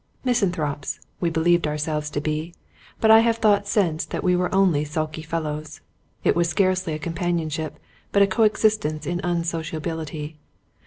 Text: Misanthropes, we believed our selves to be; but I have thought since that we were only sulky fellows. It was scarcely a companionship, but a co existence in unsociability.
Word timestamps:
Misanthropes, 0.23 0.99
we 1.19 1.29
believed 1.29 1.67
our 1.67 1.77
selves 1.77 2.09
to 2.09 2.19
be; 2.19 2.55
but 2.99 3.11
I 3.11 3.19
have 3.19 3.37
thought 3.37 3.67
since 3.67 4.03
that 4.05 4.23
we 4.23 4.35
were 4.35 4.51
only 4.51 4.83
sulky 4.83 5.21
fellows. 5.21 5.81
It 6.23 6.35
was 6.35 6.49
scarcely 6.49 6.93
a 6.95 6.97
companionship, 6.97 7.77
but 8.11 8.23
a 8.23 8.25
co 8.25 8.41
existence 8.41 9.05
in 9.05 9.21
unsociability. 9.23 10.37